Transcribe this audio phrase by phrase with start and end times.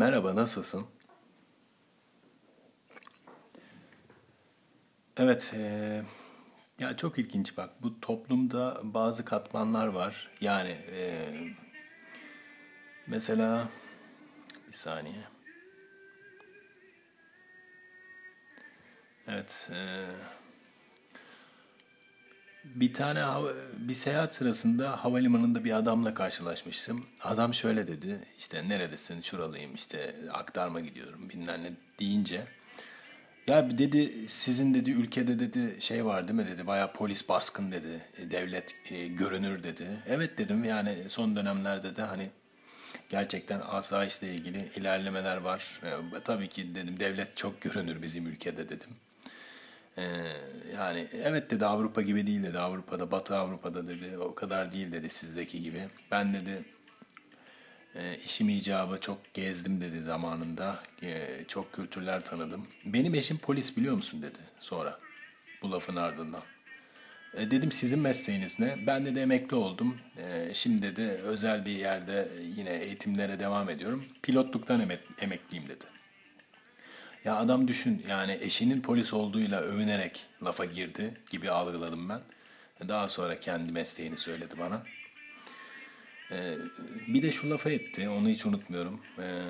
[0.00, 0.86] Merhaba, nasılsın?
[5.16, 6.02] Evet, eee,
[6.78, 7.82] ya çok ilginç bak.
[7.82, 10.30] Bu toplumda bazı katmanlar var.
[10.40, 11.54] Yani eee,
[13.06, 13.68] mesela
[14.68, 15.24] bir saniye.
[19.28, 20.06] Evet, eee,
[22.64, 23.24] bir tane
[23.78, 27.06] bir seyahat sırasında havalimanında bir adamla karşılaşmıştım.
[27.24, 32.46] Adam şöyle dedi, işte neredesin, şuralıyım, işte aktarma gidiyorum, bilmem ne deyince.
[33.46, 38.00] Ya dedi sizin dedi ülkede dedi şey var değil mi dedi baya polis baskın dedi
[38.18, 39.88] e, devlet e, görünür dedi.
[40.08, 42.30] Evet dedim yani son dönemlerde de hani
[43.08, 45.80] gerçekten asayişle ilgili ilerlemeler var.
[45.84, 48.90] E, tabii ki dedim devlet çok görünür bizim ülkede dedim.
[49.98, 50.02] E,
[50.76, 55.08] yani evet dedi Avrupa gibi değil dedi Avrupa'da Batı Avrupa'da dedi o kadar değil dedi
[55.08, 55.88] sizdeki gibi.
[56.10, 56.64] Ben dedi
[57.94, 60.82] e, işim icabı çok gezdim dedi zamanında.
[61.02, 62.66] E, çok kültürler tanıdım.
[62.84, 64.98] Benim eşim polis biliyor musun dedi sonra
[65.62, 66.42] bu lafın ardından.
[67.34, 68.76] E, dedim sizin mesleğiniz ne?
[68.86, 69.98] Ben de emekli oldum.
[70.18, 74.04] E, şimdi de özel bir yerde yine eğitimlere devam ediyorum.
[74.22, 75.84] Pilotluktan emek, emekliyim dedi.
[77.24, 82.20] Ya adam düşün yani eşinin polis olduğuyla övünerek lafa girdi gibi algıladım ben.
[82.88, 84.82] Daha sonra kendi mesleğini söyledi bana.
[86.30, 86.54] Ee,
[87.08, 89.00] bir de şu lafı etti, onu hiç unutmuyorum.
[89.18, 89.42] Ee,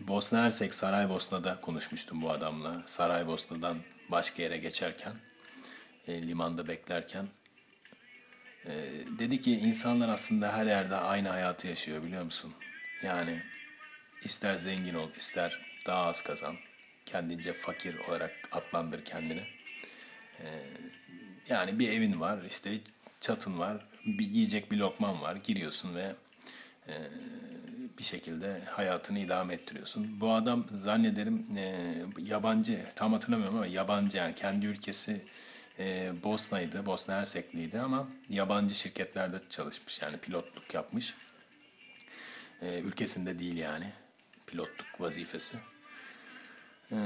[0.00, 2.82] Bosna Hersek, Saraybosna'da konuşmuştum bu adamla.
[2.86, 3.76] Saraybosna'dan
[4.08, 5.12] başka yere geçerken,
[6.08, 7.28] e, limanda beklerken.
[8.66, 8.70] Ee,
[9.18, 12.54] dedi ki insanlar aslında her yerde aynı hayatı yaşıyor biliyor musun?
[13.02, 13.42] Yani
[14.24, 16.56] ister zengin ol, ister daha az kazan.
[17.06, 19.42] Kendince fakir olarak adlandır kendini.
[21.48, 22.78] Yani bir evin var, işte
[23.20, 25.36] çatın var, bir yiyecek bir lokman var.
[25.36, 26.14] Giriyorsun ve
[26.88, 26.94] e,
[27.98, 30.20] bir şekilde hayatını idame ettiriyorsun.
[30.20, 35.20] Bu adam zannederim e, yabancı, tam hatırlamıyorum ama yabancı yani kendi ülkesi
[35.78, 41.14] e, Bosna'ydı, Bosna Hersekli'ydi ama yabancı şirketlerde çalışmış yani pilotluk yapmış.
[42.62, 43.92] E, ülkesinde değil yani
[44.50, 45.58] pilotluk vazifesi.
[46.92, 46.98] E,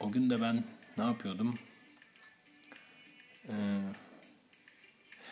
[0.00, 0.64] o gün de ben
[0.98, 1.58] ne yapıyordum?
[3.48, 3.54] E,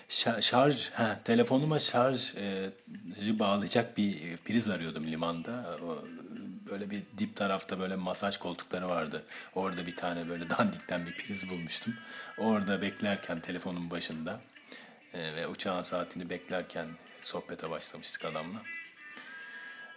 [0.09, 5.79] Şa- Şarj, ha, telefonuma şarjı bağlayacak bir priz arıyordum limanda.
[6.71, 9.25] Böyle bir dip tarafta böyle masaj koltukları vardı.
[9.55, 11.95] Orada bir tane böyle dandikten bir priz bulmuştum.
[12.39, 14.41] Orada beklerken telefonun başında
[15.15, 16.89] e, ve uçağın saatini beklerken
[17.21, 18.63] sohbete başlamıştık adamla.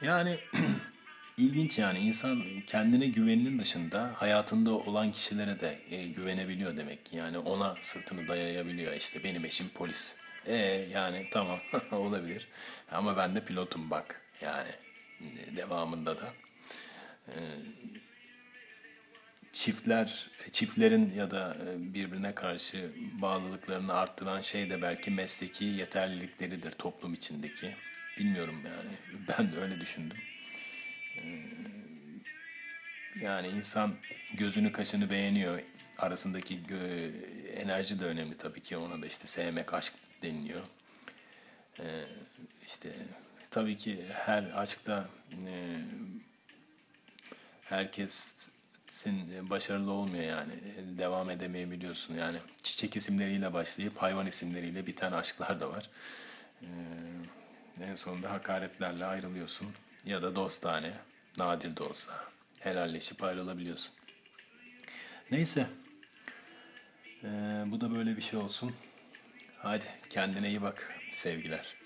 [0.01, 0.39] Yani
[1.37, 7.13] ilginç yani insan kendine güveninin dışında hayatında olan kişilere de e, güvenebiliyor demek.
[7.13, 8.93] Yani ona sırtını dayayabiliyor.
[8.93, 10.15] İşte benim eşim polis.
[10.45, 10.55] E
[10.93, 11.59] yani tamam
[11.91, 12.47] olabilir.
[12.91, 14.21] Ama ben de pilotum bak.
[14.41, 14.69] Yani
[15.21, 16.33] e, devamında da
[17.27, 17.35] e,
[19.53, 22.91] çiftler çiftlerin ya da e, birbirine karşı
[23.21, 27.75] bağlılıklarını arttıran şey de belki mesleki yeterlilikleridir toplum içindeki.
[28.17, 28.89] Bilmiyorum yani.
[29.27, 30.17] Ben de öyle düşündüm.
[33.21, 33.95] Yani insan
[34.33, 35.59] gözünü kaşını beğeniyor.
[35.97, 36.59] Arasındaki
[37.55, 38.77] enerji de önemli tabii ki.
[38.77, 40.61] Ona da işte sevmek, aşk deniliyor.
[41.79, 42.03] Ee,
[42.65, 42.89] işte
[43.51, 45.09] tabii ki her aşkta
[45.47, 45.77] e,
[47.61, 50.53] herkesin başarılı olmuyor yani.
[50.97, 52.15] Devam edemeyebiliyorsun.
[52.15, 55.89] Yani çiçek isimleriyle başlayıp hayvan isimleriyle biten aşklar da var.
[56.61, 56.67] Ee,
[57.81, 59.67] en sonunda hakaretlerle ayrılıyorsun.
[60.05, 60.93] Ya da dostane,
[61.37, 62.11] nadir de olsa
[62.59, 63.93] helalleşip ayrılabiliyorsun.
[65.31, 65.67] Neyse.
[67.23, 67.27] Ee,
[67.65, 68.75] bu da böyle bir şey olsun.
[69.57, 70.99] Hadi kendine iyi bak.
[71.11, 71.80] Sevgiler.